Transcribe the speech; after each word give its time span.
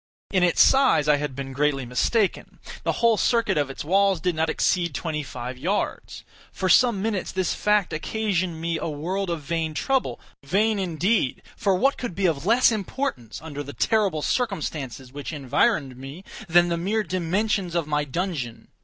In 0.31 0.41
its 0.41 0.63
size 0.63 1.07
I 1.07 1.17
had 1.17 1.35
been 1.35 1.53
greatly 1.53 1.85
mistaken. 1.85 2.57
The 2.81 2.93
whole 2.93 3.17
circuit 3.17 3.55
of 3.55 3.69
its 3.69 3.85
walls 3.85 4.19
did 4.19 4.33
not 4.33 4.49
exceed 4.49 4.95
twenty 4.95 5.21
five 5.21 5.59
yards. 5.59 6.23
For 6.51 6.69
some 6.69 7.03
minutes 7.03 7.31
this 7.31 7.53
fact 7.53 7.93
occasioned 7.93 8.59
me 8.59 8.79
a 8.79 8.89
world 8.89 9.29
of 9.29 9.43
vain 9.43 9.75
trouble; 9.75 10.19
vain 10.43 10.79
indeed! 10.79 11.43
for 11.55 11.75
what 11.75 11.99
could 11.99 12.15
be 12.15 12.25
of 12.25 12.47
less 12.47 12.71
importance, 12.71 13.39
under 13.43 13.61
the 13.61 13.73
terrible 13.73 14.23
circumstances 14.23 15.13
which 15.13 15.31
environed 15.31 15.95
me, 15.95 16.23
then 16.49 16.69
the 16.69 16.77
mere 16.77 17.03
dimensions 17.03 17.75
of 17.75 17.85
my 17.85 18.03
dungeon? 18.03 18.69